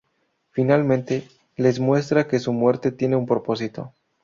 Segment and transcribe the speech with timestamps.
[0.49, 1.27] Finalmente,
[1.57, 3.93] les muestra que su muerte tiene un propósito.